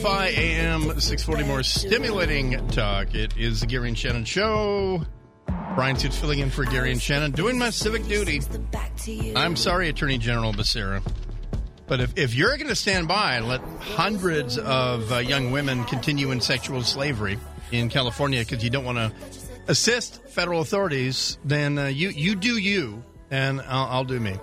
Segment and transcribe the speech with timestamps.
[0.00, 3.14] KFI AM 640 more stimulating talk.
[3.14, 5.04] It is the Gary and Shannon show.
[5.74, 8.40] Brian Suits filling in for Gary and Shannon, doing my civic duty.
[9.36, 11.02] I'm sorry, Attorney General Becerra.
[11.86, 15.84] But if, if you're going to stand by and let hundreds of uh, young women
[15.84, 17.38] continue in sexual slavery
[17.70, 19.12] in California because you don't want to
[19.68, 24.38] assist federal authorities, then uh, you, you do you, and I'll, I'll do me.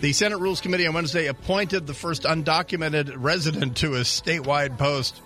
[0.00, 5.20] The Senate Rules Committee on Wednesday appointed the first undocumented resident to a statewide post,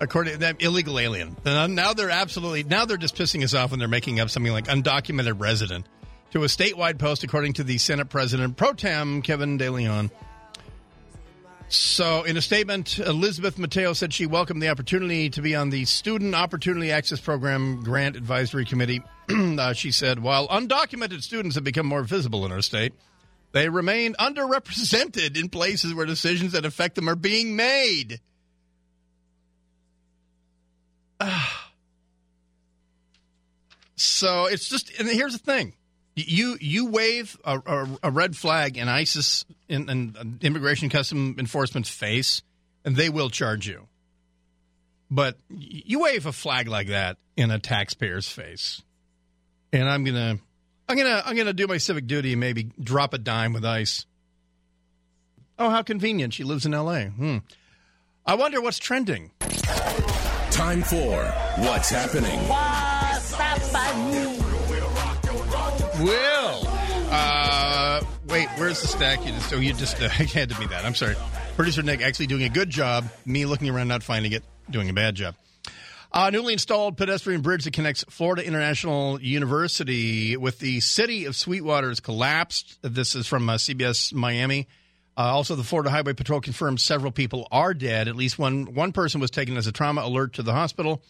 [0.00, 1.36] according to them, illegal alien.
[1.44, 4.50] And now they're absolutely now they're just pissing us off when they're making up something
[4.50, 5.84] like undocumented resident
[6.30, 10.10] to a statewide post, according to the Senate President pro tem Kevin De Leon.
[11.68, 15.84] So, in a statement, Elizabeth Mateo said she welcomed the opportunity to be on the
[15.84, 19.02] Student Opportunity Access Program Grant Advisory Committee.
[19.30, 22.92] uh, she said, while undocumented students have become more visible in our state,
[23.52, 28.20] they remain underrepresented in places where decisions that affect them are being made.
[33.96, 35.74] so it's just, and here's the thing:
[36.14, 41.90] you you wave a, a, a red flag in ICE's in, in Immigration Custom Enforcement's
[41.90, 42.42] face,
[42.84, 43.88] and they will charge you.
[45.10, 48.82] But you wave a flag like that in a taxpayer's face,
[49.72, 50.38] and I'm gonna
[50.88, 54.04] I'm gonna I'm gonna do my civic duty and maybe drop a dime with ICE.
[55.58, 56.34] Oh, how convenient!
[56.34, 57.06] She lives in L.A.
[57.06, 57.38] Hmm.
[58.26, 59.30] I wonder what's trending.
[60.50, 61.24] Time for
[61.58, 62.38] what's happening.
[62.48, 64.38] What's happening?
[66.04, 66.62] Will.
[67.10, 69.24] Uh, wait, where's the stack?
[69.24, 70.84] You just oh, you just uh, handed me that.
[70.84, 71.16] I'm sorry.
[71.56, 73.10] Producer Nick actually doing a good job.
[73.26, 75.34] Me looking around not finding it, doing a bad job.
[76.14, 81.88] A newly installed pedestrian bridge that connects Florida International University with the city of Sweetwater
[81.88, 82.78] has collapsed.
[82.82, 84.68] This is from uh, CBS Miami.
[85.16, 88.08] Uh, also, the Florida Highway Patrol confirms several people are dead.
[88.08, 91.02] At least one one person was taken as a trauma alert to the hospital.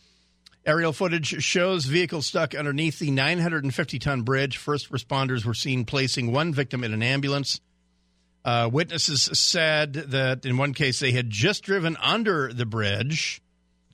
[0.64, 4.56] Aerial footage shows vehicles stuck underneath the 950 ton bridge.
[4.56, 7.60] First responders were seen placing one victim in an ambulance.
[8.44, 13.41] Uh, witnesses said that in one case they had just driven under the bridge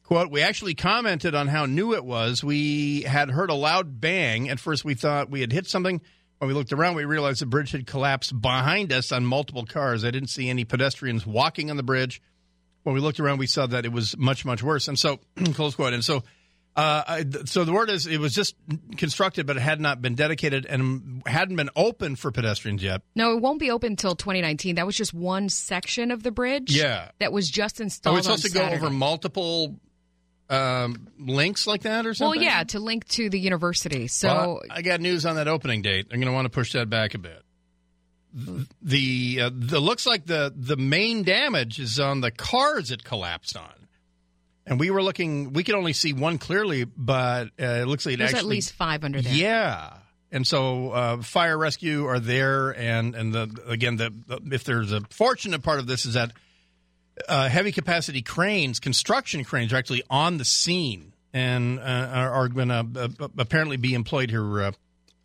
[0.09, 2.43] Quote, we actually commented on how new it was.
[2.43, 4.49] We had heard a loud bang.
[4.49, 6.01] At first, we thought we had hit something.
[6.39, 10.07] When we looked around, we realized the bridge had collapsed behind us on multiple cars.
[10.07, 12.23] I didn't see any pedestrians walking on the bridge.
[12.85, 14.89] When we looked around, we saw that it was much, much worse.
[14.89, 15.21] And so,
[15.53, 15.93] close quote.
[15.93, 16.23] And so,
[16.75, 18.55] uh, I, so the word is it was just
[18.97, 23.03] constructed, but it had not been dedicated and hadn't been open for pedestrians yet.
[23.15, 24.77] No, it won't be open until 2019.
[24.77, 26.75] That was just one section of the bridge.
[26.75, 28.15] Yeah, that was just installed.
[28.15, 29.77] Oh, it's supposed to go over multiple
[30.51, 32.41] um, links like that or something?
[32.41, 34.09] Well, yeah, to link to the university.
[34.09, 36.07] So well, I got news on that opening date.
[36.11, 37.43] I'm going to want to push that back a bit.
[38.83, 43.57] The uh, the looks like the the main damage is on the cars it collapsed
[43.57, 43.89] on,
[44.67, 45.55] and we were looking.
[45.55, 48.51] We could only see one clearly, but uh, it looks like it there's actually at
[48.51, 49.33] least five under there.
[49.33, 49.95] Yeah,
[50.31, 54.93] and so uh, fire rescue are there, and and the again the, the if there's
[54.93, 56.33] a fortunate part of this is that
[57.29, 62.49] uh, heavy capacity cranes, construction cranes, are actually on the scene and uh, are, are
[62.49, 62.87] going to
[63.21, 64.73] uh, apparently be employed here uh,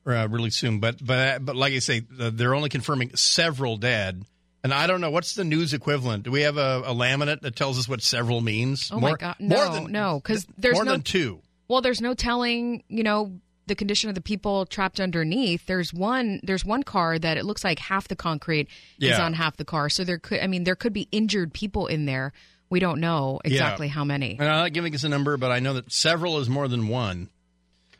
[0.05, 0.79] uh, really soon.
[0.79, 4.23] But but but like I say, they're only confirming several dead.
[4.63, 6.23] And I don't know what's the news equivalent.
[6.23, 8.89] Do we have a, a laminate that tells us what several means?
[8.93, 11.41] Oh more, my god, no, more than, no, because there's more no than two.
[11.67, 12.83] Well, there's no telling.
[12.87, 15.65] You know the condition of the people trapped underneath.
[15.65, 16.39] There's one.
[16.43, 18.67] There's one car that it looks like half the concrete
[18.99, 19.89] is on half the car.
[19.89, 20.39] So there could.
[20.39, 22.33] I mean, there could be injured people in there.
[22.69, 24.37] We don't know exactly how many.
[24.39, 26.87] And I'm not giving us a number, but I know that several is more than
[26.87, 27.29] one.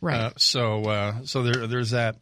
[0.02, 0.20] Right.
[0.20, 2.18] Uh, so uh, so there there's that.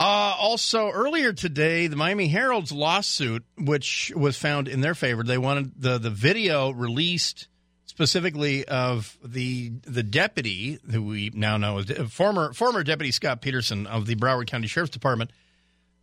[0.00, 5.38] Uh, also, earlier today, the Miami Herald's lawsuit, which was found in their favor, they
[5.38, 7.48] wanted the, the video released
[7.98, 13.88] specifically of the the deputy who we now know is former former deputy Scott Peterson
[13.88, 15.32] of the Broward County Sheriff's Department.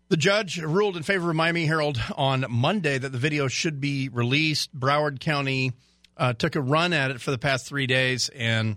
[0.10, 4.10] The judge ruled in favor of Miami Herald on Monday that the video should be
[4.10, 4.78] released.
[4.78, 5.72] Broward County
[6.18, 8.76] uh, took a run at it for the past three days and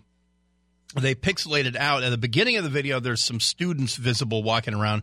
[0.94, 5.03] they pixelated out at the beginning of the video there's some students visible walking around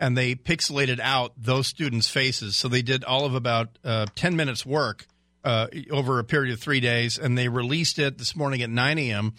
[0.00, 4.34] and they pixelated out those students faces so they did all of about uh, 10
[4.34, 5.06] minutes work
[5.48, 8.98] uh, over a period of three days and they released it this morning at 9
[8.98, 9.32] a.m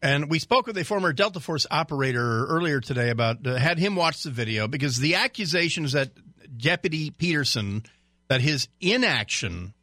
[0.00, 3.94] and we spoke with a former delta force operator earlier today about uh, had him
[3.94, 6.12] watch the video because the accusation is that
[6.56, 7.82] deputy peterson
[8.28, 9.74] that his inaction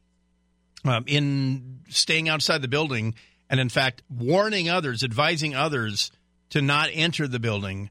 [0.84, 3.14] um, in staying outside the building
[3.48, 6.10] and in fact warning others advising others
[6.50, 7.88] to not enter the building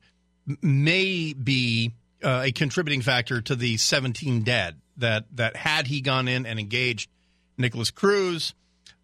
[0.62, 6.28] may be uh, a contributing factor to the 17 dead that that had he gone
[6.28, 7.10] in and engaged
[7.62, 8.54] Nicholas Cruz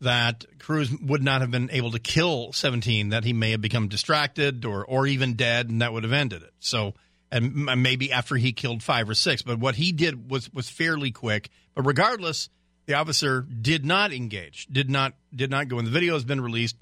[0.01, 3.88] that Cruz would not have been able to kill 17, that he may have become
[3.88, 6.54] distracted or, or even dead, and that would have ended it.
[6.59, 6.94] So,
[7.31, 9.42] and maybe after he killed five or six.
[9.42, 11.50] But what he did was, was fairly quick.
[11.74, 12.50] But regardless,
[12.86, 15.80] the officer did not engage, did not, did not go.
[15.80, 15.86] in.
[15.86, 16.77] the video has been released,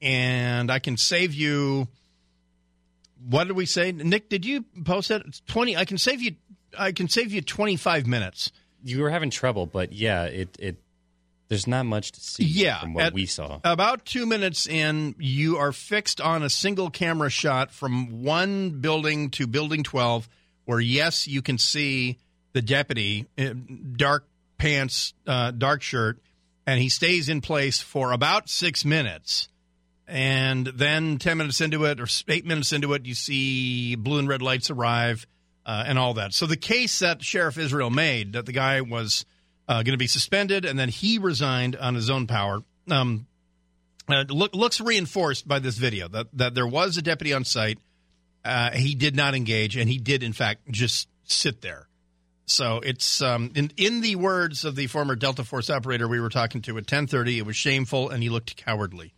[0.00, 1.88] and I can save you.
[3.28, 4.28] What did we say, Nick?
[4.28, 5.22] Did you post it?
[5.26, 5.76] It's twenty.
[5.76, 6.36] I can save you.
[6.78, 8.52] I can save you twenty five minutes.
[8.84, 10.76] You were having trouble, but yeah, it it
[11.48, 13.60] there's not much to see Yeah, from what at- we saw.
[13.64, 19.30] About two minutes in, you are fixed on a single camera shot from one building
[19.30, 20.28] to building 12,
[20.66, 22.18] where, yes, you can see
[22.52, 23.26] the deputy,
[23.96, 24.26] dark
[24.58, 26.18] pants, uh, dark shirt,
[26.66, 29.48] and he stays in place for about six minutes.
[30.06, 34.28] And then 10 minutes into it, or eight minutes into it, you see blue and
[34.28, 35.26] red lights arrive
[35.66, 36.32] uh, and all that.
[36.32, 39.26] So the case that Sheriff Israel made that the guy was
[39.68, 43.26] uh, going to be suspended and then he resigned on his own power um,
[44.08, 47.78] uh, look, looks reinforced by this video that, that there was a deputy on site.
[48.44, 51.88] Uh, he did not engage, and he did, in fact, just sit there.
[52.46, 56.30] So it's um, in in the words of the former Delta Force operator we were
[56.30, 57.36] talking to at ten thirty.
[57.36, 59.12] It was shameful, and he looked cowardly.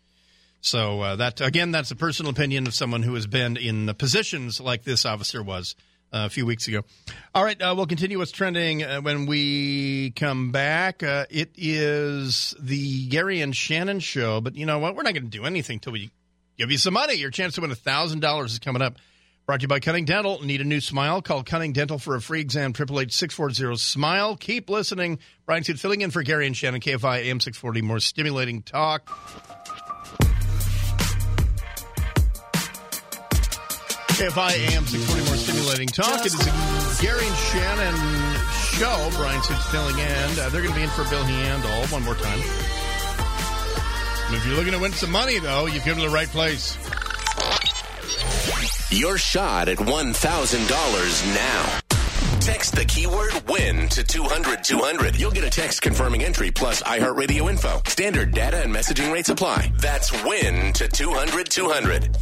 [0.61, 3.95] So uh, that again, that's a personal opinion of someone who has been in the
[3.95, 5.77] positions like this officer was
[6.13, 6.83] a few weeks ago.
[7.35, 11.03] All right, uh, we'll continue what's trending uh, when we come back.
[11.03, 14.97] Uh, it is the Gary and Shannon show, but you know what?
[14.97, 16.11] We're not going to do anything till we
[16.59, 17.15] give you some money.
[17.15, 18.97] Your chance to win thousand dollars is coming up.
[19.47, 20.45] Brought to you by Cunning Dental.
[20.45, 21.23] Need a new smile?
[21.23, 22.73] Call Cunning Dental for a free exam.
[22.73, 24.37] Triple H six four zero smile.
[24.37, 25.19] Keep listening.
[25.47, 26.81] Brian Suits filling in for Gary and Shannon.
[26.81, 27.83] KFI AM six forty.
[27.83, 29.11] More stimulating talk.
[34.21, 36.21] KFI AM 640 more stimulating talk.
[36.21, 37.95] It is a Gary and Shannon
[38.77, 39.09] show.
[39.17, 40.39] Brian Suits filling in.
[40.39, 42.39] Uh, they're going to be in for Bill Handel one more time.
[44.27, 46.77] And if you're looking to win some money, though, you've come to the right place.
[48.91, 51.81] Your shot at $1,000 now.
[52.41, 55.17] Text the keyword win to 200 200.
[55.17, 57.81] You'll get a text confirming entry plus iHeartRadio info.
[57.87, 59.73] Standard data and messaging rates apply.
[59.79, 62.17] That's win to 200 200.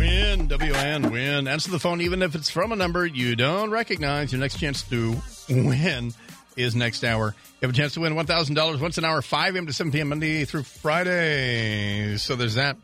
[0.00, 1.46] Win, W-N, win.
[1.46, 4.32] Answer the phone even if it's from a number you don't recognize.
[4.32, 5.14] Your next chance to
[5.50, 6.14] win
[6.56, 7.34] is next hour.
[7.60, 9.66] You have a chance to win $1,000 once an hour, 5 a.m.
[9.66, 10.08] to 7 p.m.
[10.08, 12.16] Monday through Friday.
[12.16, 12.78] So there's that.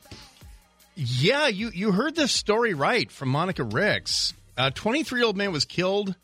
[0.94, 4.34] Yeah, you, you heard this story right from Monica Ricks.
[4.58, 6.14] A 23 year old man was killed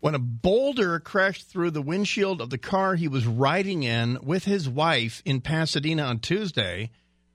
[0.00, 4.44] when a boulder crashed through the windshield of the car he was riding in with
[4.44, 6.90] his wife in Pasadena on Tuesday.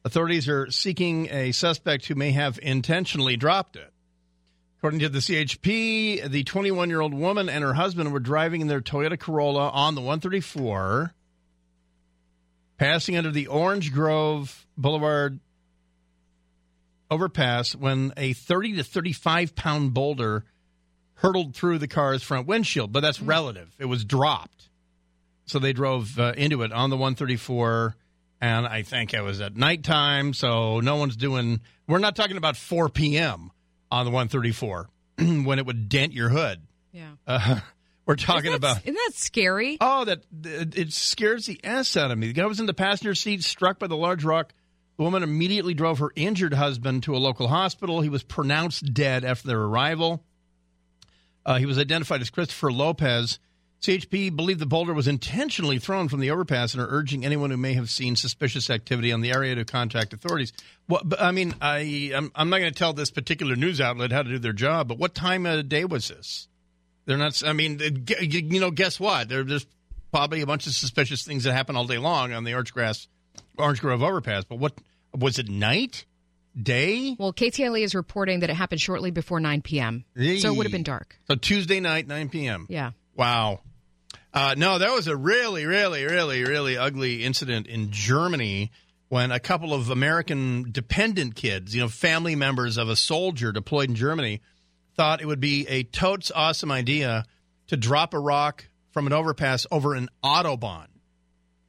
[0.05, 3.89] Authorities are seeking a suspect who may have intentionally dropped it.
[4.77, 8.67] According to the CHP, the 21 year old woman and her husband were driving in
[8.67, 11.13] their Toyota Corolla on the 134,
[12.77, 15.39] passing under the Orange Grove Boulevard
[17.09, 20.43] overpass when a 30 to 35 pound boulder
[21.15, 22.91] hurtled through the car's front windshield.
[22.91, 24.67] But that's relative, it was dropped.
[25.45, 27.95] So they drove uh, into it on the 134
[28.43, 31.61] and I think it was at nighttime, so no one's doing.
[31.87, 33.51] We're not talking about 4 p.m.
[33.89, 34.89] on the 134
[35.45, 36.61] when it would dent your hood.
[36.91, 37.11] Yeah.
[37.25, 37.59] Uh,
[38.05, 38.83] we're talking Isn't that- about.
[38.83, 39.77] Isn't that scary?
[39.79, 42.27] Oh, that it it scares the ass out of me.
[42.27, 44.53] The guy was in the passenger seat, struck by the large rock.
[44.97, 48.01] The woman immediately drove her injured husband to a local hospital.
[48.01, 50.21] He was pronounced dead after their arrival.
[51.45, 53.39] Uh, he was identified as Christopher Lopez.
[53.83, 57.57] CHP believed the boulder was intentionally thrown from the overpass and are urging anyone who
[57.57, 60.53] may have seen suspicious activity on the area to contact authorities.
[60.87, 64.23] But, I mean, I, I'm, I'm not going to tell this particular news outlet how
[64.23, 66.47] to do their job, but what time of the day was this?
[67.05, 67.43] They're not.
[67.45, 67.81] I mean,
[68.21, 69.27] you know, guess what?
[69.27, 69.67] There, there's
[70.13, 73.09] probably a bunch of suspicious things that happen all day long on the Orange Grass,
[73.57, 74.45] Orange Grove overpass.
[74.45, 74.79] But what
[75.13, 75.49] was it?
[75.49, 76.05] Night,
[76.61, 77.17] day?
[77.19, 80.05] Well, KTLA is reporting that it happened shortly before 9 p.m.
[80.15, 81.19] So it would have been dark.
[81.27, 82.67] So Tuesday night, 9 p.m.
[82.69, 82.91] Yeah.
[83.15, 83.59] Wow.
[84.33, 88.71] Uh, no, that was a really, really, really, really ugly incident in Germany
[89.09, 93.89] when a couple of American dependent kids, you know, family members of a soldier deployed
[93.89, 94.41] in Germany,
[94.95, 97.25] thought it would be a totes awesome idea
[97.67, 100.87] to drop a rock from an overpass over an Autobahn.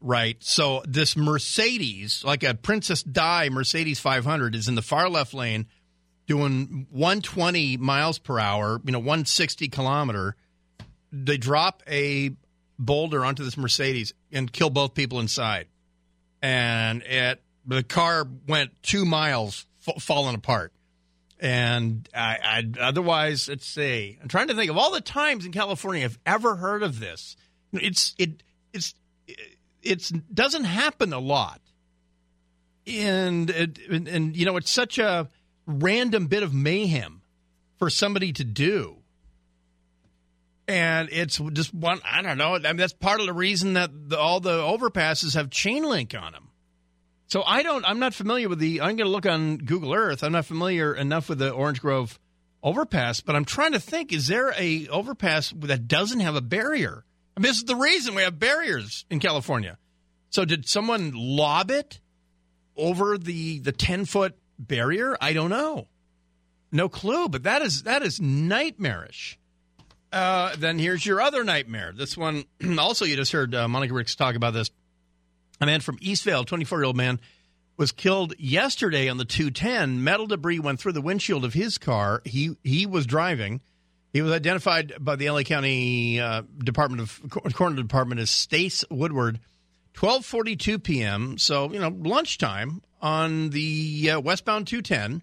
[0.00, 0.36] Right.
[0.40, 5.66] So this Mercedes, like a Princess Di Mercedes 500, is in the far left lane
[6.26, 10.36] doing 120 miles per hour, you know, 160 kilometer.
[11.12, 12.36] They drop a
[12.78, 15.66] boulder onto this Mercedes and kill both people inside.
[16.42, 20.72] And it the car went two miles f- falling apart.
[21.40, 24.18] And I, I otherwise, let's see.
[24.22, 27.36] I'm trying to think of all the times in California I've ever heard of this.
[27.72, 28.94] It's it it's
[29.82, 31.60] it doesn't happen a lot,
[32.86, 35.28] and, and and you know it's such a
[35.66, 37.22] random bit of mayhem
[37.78, 38.98] for somebody to do.
[40.66, 42.54] And it's just one, I don't know.
[42.54, 46.14] I mean, that's part of the reason that the, all the overpasses have chain link
[46.14, 46.48] on them.
[47.26, 50.22] So I don't, I'm not familiar with the, I'm going to look on Google Earth.
[50.22, 52.18] I'm not familiar enough with the Orange Grove
[52.62, 57.04] overpass, but I'm trying to think, is there a overpass that doesn't have a barrier?
[57.36, 59.78] I mean, this is the reason we have barriers in California.
[60.30, 62.00] So did someone lob it
[62.76, 65.16] over the, the 10 foot barrier?
[65.20, 65.88] I don't know.
[66.72, 69.38] No clue, but that is, that is nightmarish.
[70.14, 71.92] Uh, then here's your other nightmare.
[71.92, 72.44] This one,
[72.78, 74.70] also, you just heard uh, Monica Ricks talk about this.
[75.60, 77.18] A man from Eastvale, 24 year old man,
[77.76, 80.04] was killed yesterday on the 210.
[80.04, 82.22] Metal debris went through the windshield of his car.
[82.24, 83.60] He he was driving.
[84.12, 87.20] He was identified by the LA County uh, Department of
[87.54, 89.40] Coroner Department as Stace Woodward.
[89.94, 91.38] 12:42 p.m.
[91.38, 95.22] So you know lunchtime on the uh, westbound 210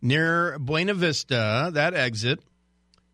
[0.00, 1.70] near Buena Vista.
[1.74, 2.40] That exit.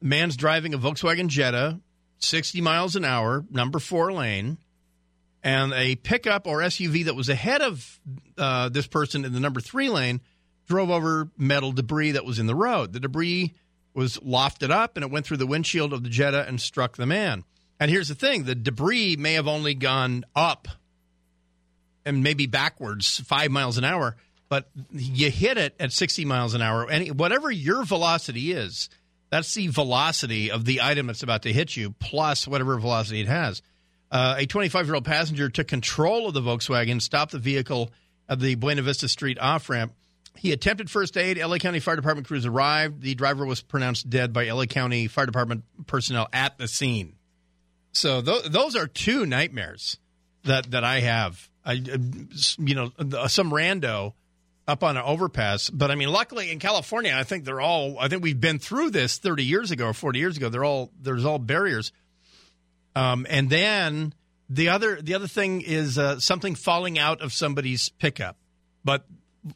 [0.03, 1.81] Man's driving a Volkswagen Jetta,
[2.19, 4.59] 60 miles an hour, number four lane,
[5.43, 8.01] and a pickup or SUV that was ahead of
[8.39, 10.21] uh, this person in the number three lane
[10.67, 12.93] drove over metal debris that was in the road.
[12.93, 13.55] The debris
[13.95, 17.07] was lofted up and it went through the windshield of the Jetta and struck the
[17.07, 17.45] man.
[17.81, 20.69] And here's the thing the debris may have only gone up
[22.05, 24.17] and maybe backwards five miles an hour,
[24.49, 26.89] but you hit it at 60 miles an hour.
[26.89, 28.89] And whatever your velocity is,
[29.33, 33.29] that's the velocity of the item that's about to hit you, plus whatever velocity it
[33.29, 33.63] has.
[34.11, 37.91] Uh, a 25 year old passenger took control of the Volkswagen, stopped the vehicle
[38.29, 39.95] at the Buena Vista Street off ramp.
[40.37, 41.39] He attempted first aid.
[41.39, 43.01] LA County Fire Department crews arrived.
[43.01, 47.15] The driver was pronounced dead by LA County Fire Department personnel at the scene.
[47.93, 49.97] So th- those are two nightmares
[50.45, 51.49] that that I have.
[51.65, 52.93] I, you know,
[53.29, 54.13] some rando
[54.67, 55.71] up on an overpass.
[55.71, 57.99] But I mean, luckily in California, I think they're all.
[57.99, 60.49] I think we've been through this 30 years ago or 40 years ago.
[60.49, 61.93] They're all there's all barriers.
[62.95, 64.15] Um, and then
[64.49, 68.37] the other the other thing is uh, something falling out of somebody's pickup.
[68.85, 69.07] But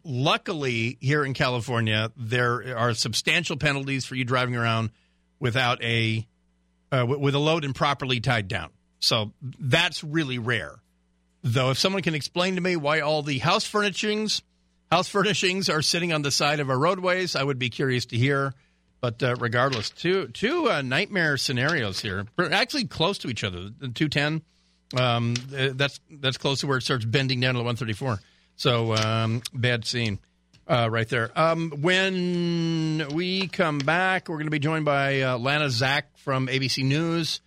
[0.04, 4.90] luckily here in California, there are substantial penalties for you driving around
[5.38, 6.26] without a
[6.90, 8.70] uh, with a load improperly tied down.
[8.98, 10.76] So that's really rare.
[11.42, 14.42] Though, if someone can explain to me why all the house furnishings
[14.90, 18.16] house furnishings are sitting on the side of our roadways, I would be curious to
[18.16, 18.54] hear.
[19.00, 22.26] But uh, regardless, two two uh, nightmare scenarios here.
[22.36, 23.68] We're actually close to each other.
[23.68, 24.42] The two ten.
[24.98, 28.18] Um, that's that's close to where it starts bending down to the one thirty four.
[28.56, 30.18] So um, bad scene.
[30.68, 31.30] Uh, right there.
[31.36, 36.48] Um, when we come back, we're going to be joined by uh, Lana Zak from
[36.48, 37.40] ABC News.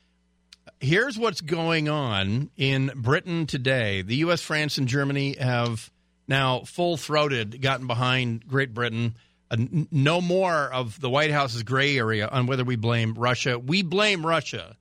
[0.79, 4.03] Here's what's going on in Britain today.
[4.03, 5.91] The U.S., France, and Germany have
[6.29, 9.15] now full throated gotten behind Great Britain.
[9.51, 9.57] Uh,
[9.91, 13.57] no more of the White House's gray area on whether we blame Russia.
[13.57, 14.77] We blame Russia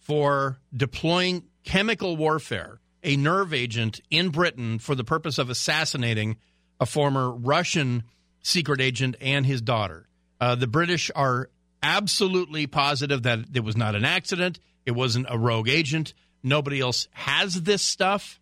[0.00, 6.36] for deploying chemical warfare, a nerve agent in Britain for the purpose of assassinating
[6.80, 8.02] a former Russian
[8.42, 10.08] secret agent and his daughter.
[10.40, 11.50] Uh, the British are
[11.82, 14.58] absolutely positive that it was not an accident.
[14.84, 16.14] It wasn't a rogue agent.
[16.42, 18.40] Nobody else has this stuff.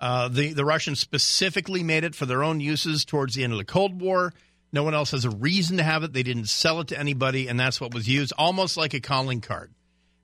[0.00, 3.58] Uh, the the Russians specifically made it for their own uses towards the end of
[3.58, 4.32] the Cold War.
[4.72, 6.12] No one else has a reason to have it.
[6.12, 9.40] They didn't sell it to anybody, and that's what was used, almost like a calling
[9.40, 9.72] card.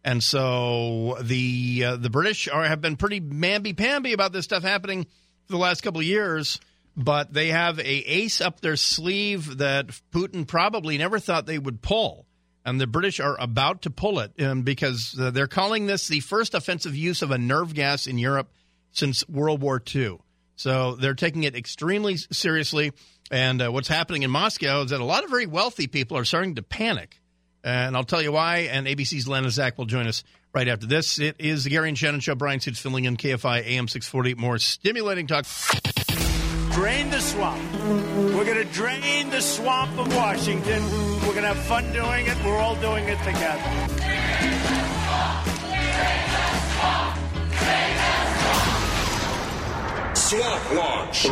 [0.04, 4.62] And so the uh, the British are, have been pretty mamby pamby about this stuff
[4.62, 6.60] happening for the last couple of years,
[6.96, 11.80] but they have a ace up their sleeve that Putin probably never thought they would
[11.80, 12.26] pull,
[12.64, 16.20] and the British are about to pull it um, because uh, they're calling this the
[16.20, 18.50] first offensive use of a nerve gas in Europe
[18.92, 20.18] since World War II.
[20.56, 22.92] So they're taking it extremely seriously.
[23.30, 26.24] And uh, what's happening in Moscow is that a lot of very wealthy people are
[26.24, 27.18] starting to panic.
[27.64, 28.68] And I'll tell you why.
[28.70, 30.22] And ABC's Lana Zak will join us
[30.52, 31.18] right after this.
[31.18, 32.34] It is the Gary and Shannon Show.
[32.34, 34.34] Brian Suits filling in KFI AM 640.
[34.34, 35.46] More stimulating talk.
[36.72, 37.62] Drain the swamp.
[38.34, 40.82] We're going to drain the swamp of Washington.
[41.20, 42.44] We're going to have fun doing it.
[42.44, 43.62] We're all doing it together.
[43.98, 44.60] Drain
[46.30, 48.11] the Swamp
[50.32, 51.24] Launch.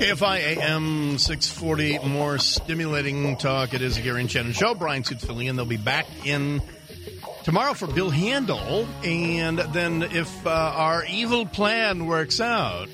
[0.00, 3.72] KFI AM 640, more stimulating talk.
[3.72, 4.74] It is Gary and Shannon show.
[4.74, 5.54] Brian Suits filling in.
[5.54, 6.60] They'll be back in
[7.44, 8.88] tomorrow for Bill Handel.
[9.04, 12.88] And then if uh, our evil plan works out,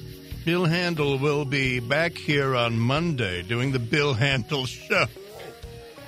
[0.45, 5.07] Bill Handel will be back here on Monday doing the Bill Handel show.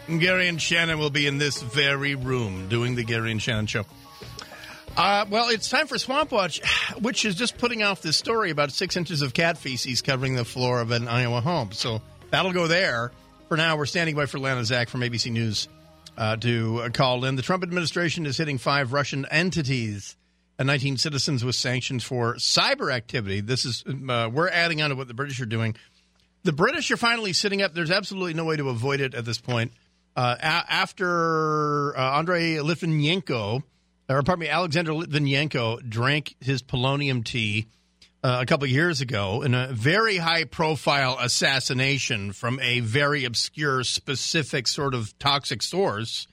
[0.07, 3.87] Gary and Shannon will be in this very room doing the Gary and Shannon show.
[5.01, 6.61] Uh, well, it's time for Swamp Watch,
[7.01, 10.45] which is just putting off this story about six inches of cat feces covering the
[10.45, 11.73] floor of an Iowa home.
[11.73, 13.11] So that'll go there.
[13.49, 15.69] For now, we're standing by for Lana Zak from ABC News
[16.19, 17.37] uh, to call in.
[17.37, 20.19] The Trump administration is hitting five Russian entities
[20.59, 23.41] and 19 citizens with sanctions for cyber activity.
[23.41, 25.77] This is uh, we're adding on to what the British are doing.
[26.43, 27.73] The British are finally sitting up.
[27.73, 29.73] There's absolutely no way to avoid it at this point.
[30.15, 33.63] Uh, a- after uh, Andrei Litvinenko,
[34.11, 37.67] or pardon me, Alexander Litvinenko drank his polonium tea
[38.23, 43.85] uh, a couple years ago in a very high profile assassination from a very obscure,
[43.85, 46.27] specific sort of toxic source.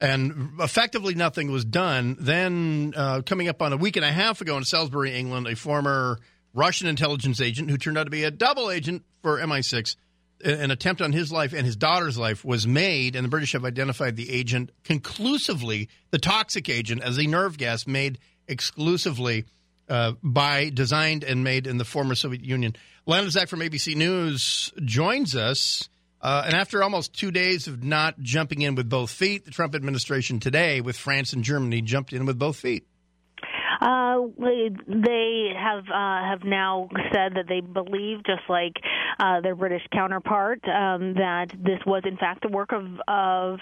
[0.00, 2.16] And effectively, nothing was done.
[2.20, 5.56] Then, uh, coming up on a week and a half ago in Salisbury, England, a
[5.56, 6.18] former
[6.54, 9.96] Russian intelligence agent who turned out to be a double agent for MI6,
[10.44, 13.64] an attempt on his life and his daughter's life was made, and the British have
[13.64, 19.44] identified the agent conclusively, the toxic agent, as a nerve gas made exclusively
[19.88, 22.74] uh, by designed and made in the former Soviet Union.
[23.06, 25.88] Lana Zak from ABC News joins us.
[26.20, 29.74] Uh, and after almost two days of not jumping in with both feet, the Trump
[29.74, 32.86] administration today, with France and Germany, jumped in with both feet.
[33.80, 34.22] Uh,
[34.88, 38.72] they have uh, have now said that they believe, just like
[39.18, 43.58] uh, their British counterpart, um, that this was in fact the work of of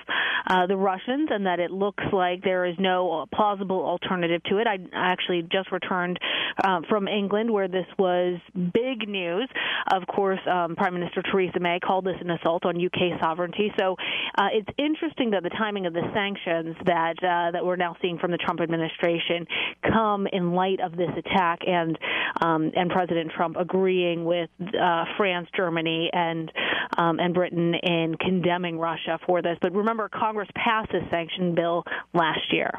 [0.46, 4.66] uh, the Russians, and that it looks like there is no plausible alternative to it.
[4.66, 6.18] I actually just returned
[6.62, 9.48] uh, from England, where this was big news.
[9.92, 13.72] Of course, um, Prime Minister Theresa May called this an assault on UK sovereignty.
[13.78, 13.96] So
[14.36, 18.18] uh, it's interesting that the timing of the sanctions that uh, that we're now seeing
[18.18, 19.46] from the Trump administration
[19.82, 21.98] come in light of this attack and
[22.40, 25.04] um, and President Trump agreeing with uh,
[25.56, 26.50] Germany, and
[26.96, 29.58] um, and Britain in condemning Russia for this.
[29.60, 32.70] But remember, Congress passed this sanction bill last year.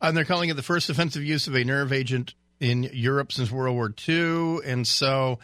[0.00, 3.50] And they're calling it the first offensive use of a nerve agent in Europe since
[3.50, 4.58] World War II.
[4.64, 5.38] And so,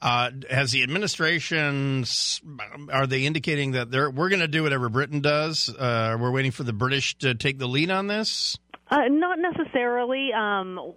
[0.00, 2.04] uh, has the administration
[2.92, 5.68] are they indicating that they're we're going to do whatever Britain does?
[5.68, 8.58] Uh, we're waiting for the British to take the lead on this.
[8.90, 10.30] Uh, not necessarily.
[10.32, 10.94] Um,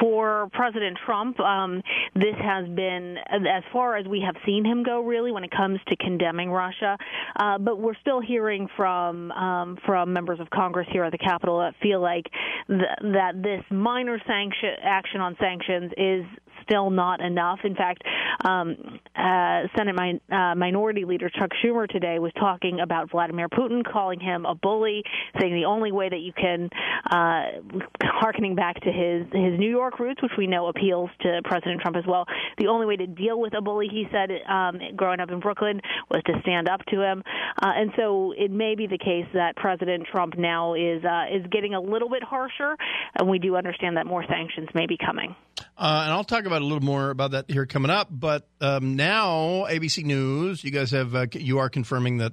[0.00, 1.82] for President Trump, um,
[2.14, 5.80] this has been as far as we have seen him go, really, when it comes
[5.88, 6.98] to condemning Russia.
[7.36, 11.58] Uh, but we're still hearing from um, from members of Congress here at the Capitol
[11.60, 12.26] that feel like
[12.68, 16.24] th- that this minor sanction action on sanctions is
[16.64, 17.60] still not enough.
[17.64, 18.02] In fact,
[18.44, 23.84] um, uh, Senate min- uh, Minority Leader Chuck Schumer today was talking about Vladimir Putin,
[23.84, 25.02] calling him a bully,
[25.40, 26.68] saying the only way that you can,
[27.10, 27.60] uh,
[28.02, 31.96] harkening back to his his New York roots, which we know appeals to President Trump
[31.96, 32.26] as well.
[32.58, 35.80] The only way to deal with a bully, he said, um, growing up in Brooklyn,
[36.10, 37.22] was to stand up to him.
[37.62, 41.46] Uh, and so it may be the case that President Trump now is uh, is
[41.50, 42.76] getting a little bit harsher,
[43.16, 45.34] and we do understand that more sanctions may be coming.
[45.76, 48.08] Uh, and I'll talk about a little more about that here coming up.
[48.10, 52.32] But um, now, ABC News, you guys have uh, you are confirming that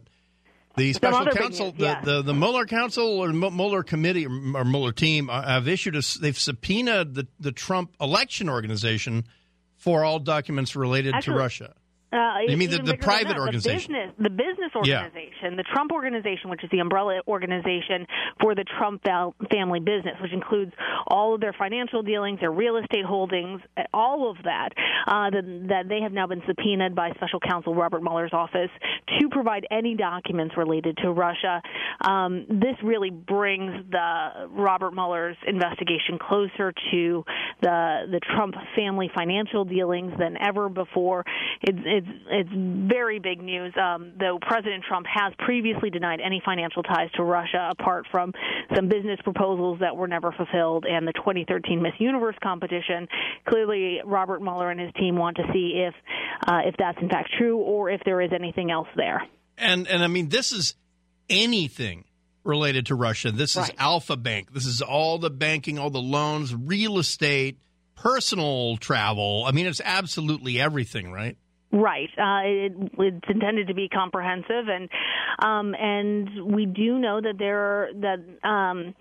[0.78, 2.02] the special counsel, news, yeah.
[2.02, 6.02] the, the the Mueller Council or Mueller Committee or Mueller team uh, have issued a
[6.20, 9.26] they've subpoenaed the the Trump election organization
[9.78, 11.74] for all documents related Actually, to Russia.
[12.12, 13.94] Uh, you mean the, the private organization?
[13.94, 18.06] The business, the business organization, the Trump organization, which is the umbrella organization
[18.42, 19.02] for the Trump
[19.50, 20.74] family business, which includes
[21.08, 23.62] all of their financial dealings, their real estate holdings,
[23.94, 24.70] all of that,
[25.08, 28.70] uh, that, that they have now been subpoenaed by special counsel Robert Mueller's office
[29.20, 31.62] to provide any documents related to Russia.
[32.02, 37.24] Um, this really brings the Robert Mueller's investigation closer to
[37.62, 41.24] the the Trump family financial dealings than ever before.
[41.62, 42.50] It's, it's it's
[42.92, 43.74] very big news.
[43.78, 48.34] Um, though President Trump has previously denied any financial ties to Russia, apart from
[48.76, 53.08] some business proposals that were never fulfilled and the 2013 Miss Universe competition.
[53.48, 55.94] Clearly, Robert Mueller and his team want to see if
[56.48, 59.22] uh, if that's in fact true or if there is anything else there.
[59.58, 60.76] And and I mean, this is
[61.30, 62.06] anything
[62.44, 63.32] related to Russia.
[63.32, 63.70] This Right.
[63.70, 64.54] is Alfa Bank.
[64.54, 67.60] This is all the banking, all the loans, real estate,
[67.96, 69.44] personal travel.
[69.46, 71.38] I mean, it's absolutely everything, right?
[71.74, 72.10] Right.
[72.18, 74.90] Uh, it, it's intended to be comprehensive, and
[75.40, 78.94] um, and we do know that there are, that um,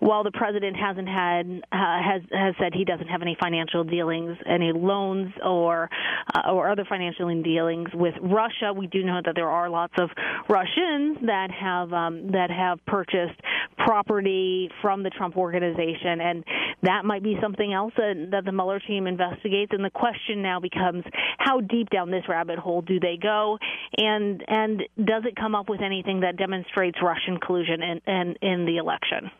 [0.00, 4.36] while the president hasn't had uh, has has said he doesn't have any financial dealings,
[4.44, 5.88] any loans or
[6.34, 10.10] uh, or other financial dealings with Russia, we do know that there are lots of
[10.48, 13.40] Russians that have um, that have purchased
[13.78, 16.44] property from the Trump organization, and
[16.82, 19.72] that might be something else that, that the Mueller team investigates.
[19.72, 21.04] And the question now becomes
[21.38, 23.58] how deep down this rabbit hole do they go,
[23.96, 28.64] and and does it come up with anything that demonstrates Russian collusion in in, in
[28.66, 29.30] the election?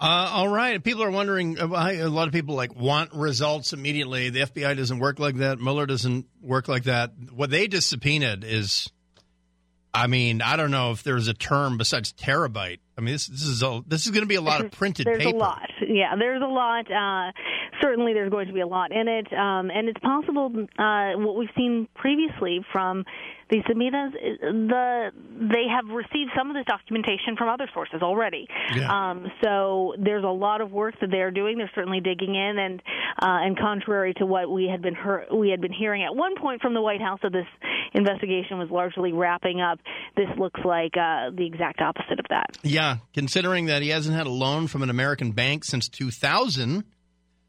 [0.00, 0.82] Uh, all right.
[0.82, 1.60] People are wondering.
[1.60, 4.30] uh, A lot of people like want results immediately.
[4.30, 5.60] The FBI doesn't work like that.
[5.60, 7.12] Mueller doesn't work like that.
[7.32, 8.90] What they just subpoenaed is,
[9.94, 12.80] I mean, I don't know if there's a term besides terabyte.
[12.98, 15.06] I mean, this this is a, this is going to be a lot of printed
[15.06, 15.36] there's paper.
[15.36, 15.70] a lot.
[15.86, 16.90] Yeah, there's a lot.
[16.90, 17.30] Uh,
[17.82, 21.36] certainly, there's going to be a lot in it, um, and it's possible uh, what
[21.36, 23.04] we've seen previously from
[23.50, 24.12] these subpoenas.
[24.14, 28.46] The they have received some of this documentation from other sources already.
[28.74, 28.88] Yeah.
[28.90, 31.58] Um, so there's a lot of work that they're doing.
[31.58, 32.82] They're certainly digging in, and
[33.20, 36.36] uh, and contrary to what we had been hear- we had been hearing at one
[36.40, 37.46] point from the White House that this
[37.94, 39.78] investigation was largely wrapping up,
[40.16, 42.56] this looks like uh, the exact opposite of that.
[42.62, 46.84] Yeah, considering that he hasn't had a loan from an American bank since 2000,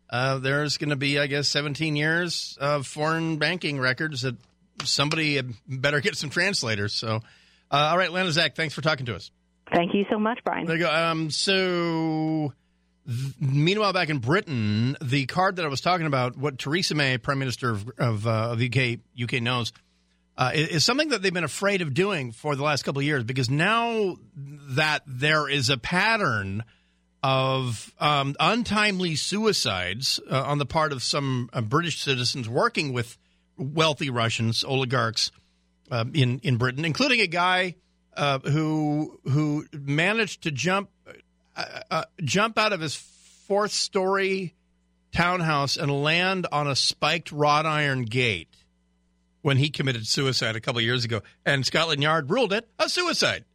[0.10, 4.36] uh, there's going to be, I guess, 17 years of foreign banking records that
[4.84, 6.94] somebody had better get some translators.
[6.94, 7.18] So,
[7.72, 9.32] uh, all right, Lana Zak, thanks for talking to us.
[9.74, 10.66] Thank you so much, Brian.
[10.66, 10.92] There you go.
[10.92, 12.54] Um, so,
[13.08, 17.18] th- meanwhile, back in Britain, the card that I was talking about, what Theresa May,
[17.18, 19.72] Prime Minister of, of, uh, of UK, UK knows,
[20.38, 23.06] uh, is, is something that they've been afraid of doing for the last couple of
[23.06, 26.64] years because now that there is a pattern
[27.24, 33.18] of um, untimely suicides uh, on the part of some uh, British citizens working with
[33.58, 35.32] wealthy Russians, oligarchs
[35.90, 37.76] uh, in in Britain, including a guy
[38.16, 40.90] uh, who who managed to jump
[41.56, 44.54] uh, uh, jump out of his fourth story
[45.14, 48.50] townhouse and land on a spiked wrought iron gate
[49.42, 53.46] when he committed suicide a couple years ago, and Scotland Yard ruled it a suicide.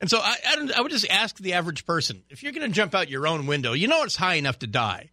[0.00, 2.74] And so I, I, I would just ask the average person if you're going to
[2.74, 5.10] jump out your own window, you know it's high enough to die.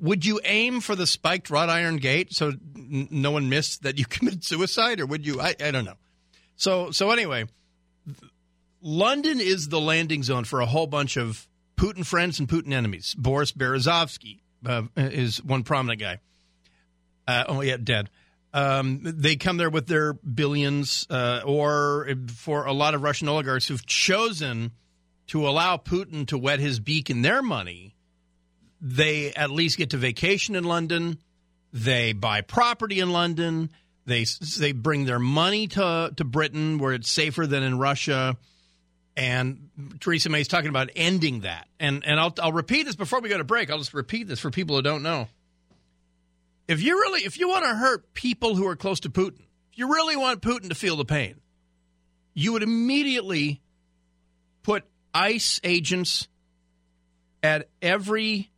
[0.00, 3.98] Would you aim for the spiked wrought iron gate so n- no one missed that
[3.98, 5.40] you committed suicide, or would you?
[5.40, 5.96] I, I don't know.
[6.56, 7.46] So so anyway,
[8.80, 13.14] London is the landing zone for a whole bunch of Putin friends and Putin enemies.
[13.16, 16.18] Boris Berezovsky uh, is one prominent guy.
[17.26, 18.10] Uh, oh yeah, dead.
[18.54, 23.68] Um, they come there with their billions, uh, or for a lot of Russian oligarchs
[23.68, 24.72] who've chosen
[25.28, 27.94] to allow Putin to wet his beak in their money.
[28.80, 31.18] They at least get to vacation in London.
[31.72, 33.70] They buy property in London.
[34.06, 34.24] They
[34.58, 38.36] they bring their money to to Britain, where it's safer than in Russia.
[39.16, 39.68] And
[40.00, 41.68] Theresa May is talking about ending that.
[41.78, 43.70] And and I'll I'll repeat this before we go to break.
[43.70, 45.28] I'll just repeat this for people who don't know.
[46.68, 49.40] If you really if you want to hurt people who are close to Putin,
[49.72, 51.40] if you really want Putin to feel the pain,
[52.34, 53.62] you would immediately
[54.62, 56.28] put ICE agents
[57.42, 58.50] at every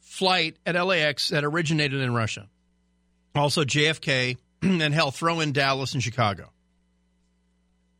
[0.00, 2.48] flight at LAX that originated in Russia.
[3.34, 6.50] Also JFK and hell throw in Dallas and Chicago.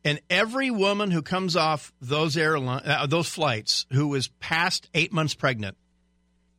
[0.05, 5.13] And every woman who comes off those airline uh, those flights who is past 8
[5.13, 5.77] months pregnant,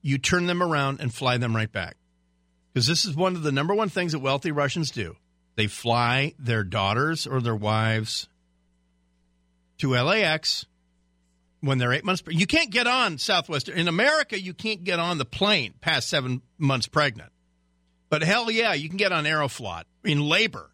[0.05, 1.97] you turn them around and fly them right back.
[2.73, 5.17] Because this is one of the number one things that wealthy Russians do.
[5.57, 8.29] They fly their daughters or their wives
[9.79, 10.67] to LAX
[11.63, 12.21] when they're eight months.
[12.21, 14.39] Pre- you can't get on Southwest in America.
[14.39, 17.33] You can't get on the plane past seven months pregnant.
[18.11, 20.71] But hell yeah, you can get on Aeroflot in labor,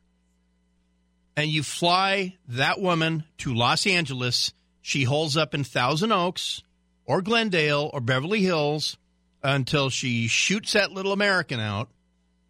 [1.37, 4.53] and you fly that woman to Los Angeles.
[4.83, 6.63] She holds up in Thousand Oaks
[7.07, 8.97] or Glendale or Beverly Hills
[9.43, 11.89] until she shoots that little American out.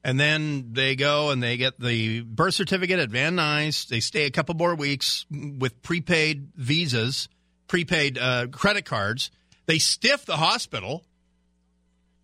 [0.03, 3.87] And then they go and they get the birth certificate at Van Nuys.
[3.87, 7.29] They stay a couple more weeks with prepaid visas,
[7.69, 9.31] prepaid uh, credit cards.
[9.67, 11.05] They stiff the hospital.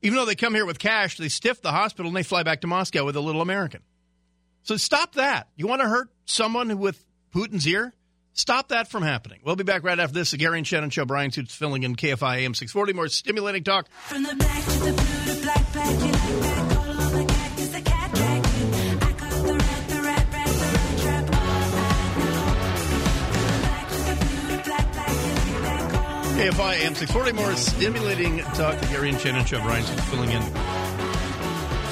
[0.01, 2.63] Even though they come here with cash, they stiff the hospital and they fly back
[2.63, 3.83] to Moscow with a little American.
[4.63, 5.49] So stop that.
[5.57, 7.93] You want to hurt someone with Putin's ear?
[8.37, 9.41] Stop that from happening.
[9.43, 10.31] We'll be back right after this.
[10.31, 11.07] The Gary and Shannon Show.
[11.07, 12.93] Brian Suits filling in KFI AM 640.
[12.93, 13.89] More stimulating talk.
[13.91, 16.77] From the black to the blue to black, black, you like that.
[16.77, 19.03] All on cactus, the cat dragon.
[19.03, 21.31] I caught the rat, the rat, rat, the rat trap.
[21.33, 21.81] All I
[22.21, 22.37] know.
[23.33, 25.15] From the black to the blue to black, black,
[25.49, 25.97] you like that.
[25.97, 27.33] All on the KFI AM 640.
[27.33, 28.79] More stimulating talk.
[28.81, 29.63] The Gary and Shannon Show.
[29.63, 30.43] Brian Suits filling in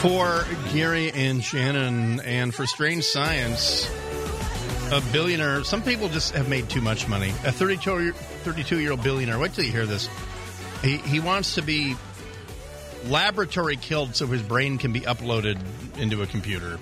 [0.00, 2.20] for Gary and Shannon.
[2.20, 3.88] And for Strange Science,
[4.94, 5.64] a billionaire.
[5.64, 7.30] Some people just have made too much money.
[7.44, 9.38] A 32 32 year old billionaire.
[9.40, 10.08] Wait till you hear this.
[10.82, 11.96] He, he wants to be
[13.06, 15.58] laboratory killed so his brain can be uploaded
[15.98, 16.78] into a computer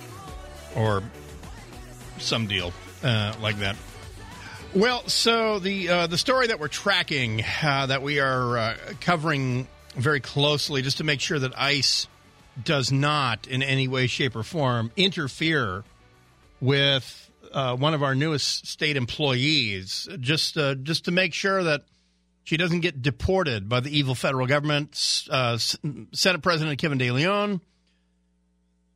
[0.76, 1.02] or
[2.18, 2.72] some deal
[3.02, 3.76] uh, like that.
[4.74, 9.68] Well, so the uh, the story that we're tracking, uh, that we are uh, covering
[9.96, 12.08] very closely, just to make sure that ICE
[12.62, 15.84] does not, in any way, shape, or form, interfere
[16.60, 21.82] with uh, one of our newest state employees, just uh, just to make sure that
[22.44, 25.26] she doesn't get deported by the evil federal government.
[25.30, 27.60] Uh, Senate President Kevin De Leon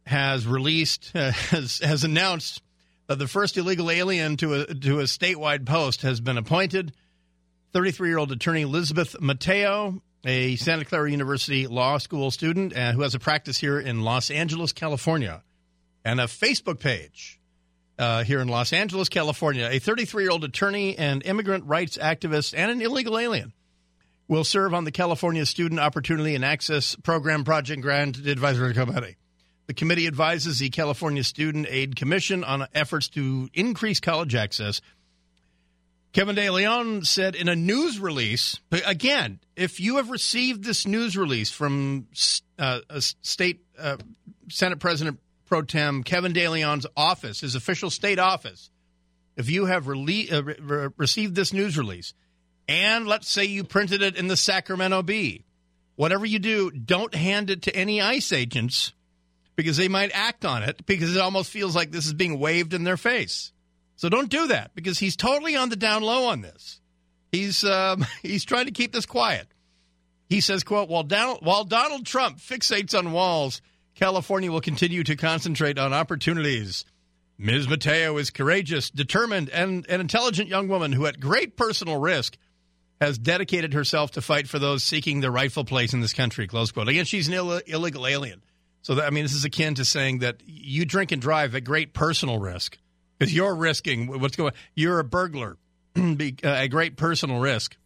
[0.07, 2.63] has released has has announced
[3.07, 6.93] that the first illegal alien to a to a statewide post has been appointed.
[7.73, 13.03] 33 year old attorney Elizabeth Mateo, a Santa Clara University law school student uh, who
[13.03, 15.43] has a practice here in Los Angeles, California,
[16.05, 17.39] and a Facebook page
[17.99, 19.69] uh, here in Los Angeles, California.
[19.71, 23.53] A 33 year old attorney and immigrant rights activist and an illegal alien
[24.29, 29.17] will serve on the California Student Opportunity and Access Program Project Grant Advisory Committee.
[29.67, 34.81] The committee advises the California Student Aid Commission on efforts to increase college access.
[36.13, 41.17] Kevin De Leon said in a news release, again, if you have received this news
[41.17, 42.07] release from
[42.59, 43.97] uh, a state uh,
[44.49, 48.71] Senate President Pro Tem Kevin De Leon's office, his official state office,
[49.37, 52.13] if you have rele- uh, re- received this news release,
[52.69, 55.45] and let's say you printed it in the Sacramento Bee,
[55.95, 58.93] whatever you do, don't hand it to any ICE agents
[59.55, 62.75] because they might act on it because it almost feels like this is being waved
[62.75, 63.53] in their face.
[63.97, 66.81] So don't do that because he's totally on the down low on this.
[67.33, 69.49] He's um, he's trying to keep this quiet.
[70.29, 73.63] He says, "quote While Donald, while Donald Trump fixates on walls,
[73.97, 76.85] California will continue to concentrate on opportunities."
[77.39, 77.69] Ms.
[77.69, 82.39] Mateo is courageous, determined, and an intelligent young woman who, at great personal risk,
[82.99, 86.47] has dedicated herself to fight for those seeking their rightful place in this country.
[86.47, 86.89] Close quote.
[86.89, 88.43] Again, she's an Ill- illegal alien.
[88.81, 91.65] So, that, I mean, this is akin to saying that you drink and drive at
[91.65, 92.79] great personal risk
[93.19, 94.53] because you're risking what's going.
[94.53, 94.59] on.
[94.75, 95.59] You're a burglar,
[95.97, 96.03] uh,
[96.43, 97.77] a great personal risk,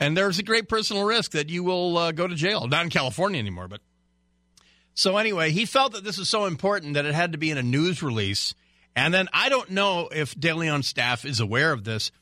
[0.00, 2.66] and there's a great personal risk that you will uh, go to jail.
[2.68, 3.80] Not in California anymore, but
[4.94, 7.58] so anyway, he felt that this was so important that it had to be in
[7.58, 8.54] a news release.
[8.96, 12.12] And then I don't know if De Leon's staff is aware of this,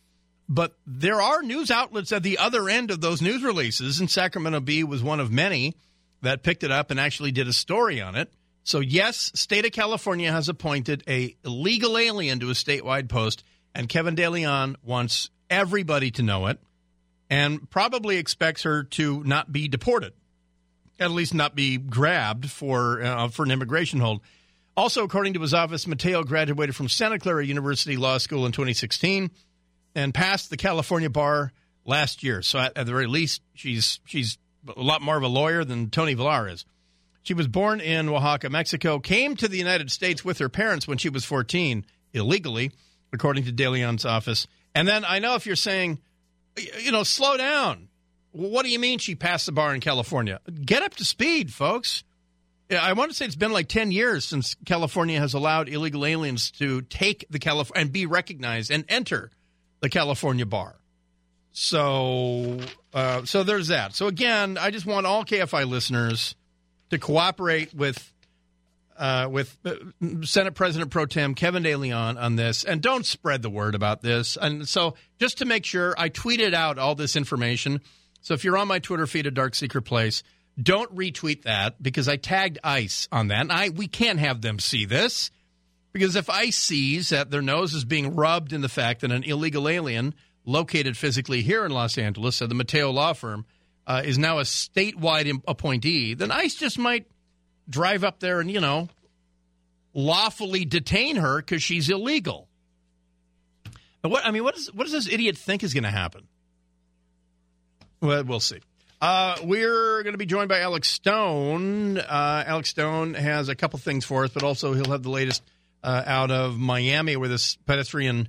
[0.49, 4.61] but there are news outlets at the other end of those news releases, and Sacramento
[4.61, 5.77] Bee was one of many
[6.23, 8.33] that picked it up and actually did a story on it.
[8.65, 13.89] So yes, state of California has appointed a illegal alien to a statewide post, and
[13.89, 16.59] Kevin De Leon wants everybody to know it,
[17.29, 20.13] and probably expects her to not be deported,
[20.99, 24.21] at least not be grabbed for uh, for an immigration hold.
[24.77, 29.31] Also, according to his office, Mateo graduated from Santa Clara University Law School in 2016
[29.95, 31.53] and passed the California bar
[31.85, 32.41] last year.
[32.41, 34.39] So at, at the very least, she's she's
[34.75, 36.65] a lot more of a lawyer than Tony Villar is.
[37.23, 40.99] She was born in Oaxaca, Mexico, came to the United States with her parents when
[40.99, 42.73] she was 14, illegally,
[43.13, 44.49] according to De Leon's office.
[44.75, 46.01] And then I know if you're saying,
[46.81, 47.89] you know, slow down.
[48.33, 50.41] What do you mean she passed the bar in California?
[50.65, 52.03] Get up to speed, folks.
[52.71, 56.51] I want to say it's been like 10 years since California has allowed illegal aliens
[56.53, 59.31] to take the California and be recognized and enter
[59.81, 60.77] the California bar.
[61.53, 62.59] So,
[62.95, 63.95] uh, so there's that.
[63.95, 66.35] So again, I just want all KFI listeners
[66.91, 68.13] to cooperate with
[68.97, 69.75] uh, with uh,
[70.23, 74.03] Senate President Pro Tem Kevin De Leon on this, and don't spread the word about
[74.03, 74.37] this.
[74.41, 77.81] And so, just to make sure, I tweeted out all this information.
[78.23, 80.23] So if you're on my Twitter feed at Dark Secret Place,
[80.61, 83.41] don't retweet that because I tagged ICE on that.
[83.43, 85.31] And I we can't have them see this
[85.93, 89.25] because if ICE sees that their nose is being rubbed in the fact that an
[89.25, 93.45] illegal alien located physically here in Los Angeles at the Mateo law firm
[93.87, 97.07] uh, is now a statewide appointee, then ICE just might
[97.69, 98.89] drive up there and you know
[99.95, 102.49] lawfully detain her because she's illegal.
[104.03, 106.27] What I mean, what, is, what does this idiot think is going to happen?
[108.03, 108.59] Well, we'll see.
[109.01, 111.99] Uh, we're going to be joined by Alex Stone.
[111.99, 115.43] Uh, Alex Stone has a couple things for us, but also he'll have the latest
[115.85, 118.29] uh, out of Miami, where this pedestrian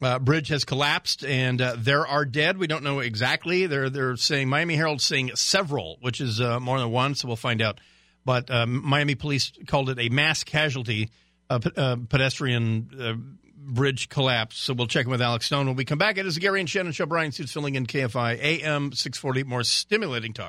[0.00, 2.56] uh, bridge has collapsed and uh, there are dead.
[2.56, 3.66] We don't know exactly.
[3.66, 7.16] They're they're saying Miami Herald's saying several, which is uh, more than one.
[7.16, 7.80] So we'll find out.
[8.24, 11.08] But Miami police called it a mass casualty
[11.48, 14.58] pedestrian bridge collapse.
[14.58, 16.18] So we'll check in with Alex Stone when we come back.
[16.18, 17.06] It is the Gary and Shannon show.
[17.06, 19.42] Brian Suits filling in KFI AM six forty.
[19.42, 20.46] More stimulating talk.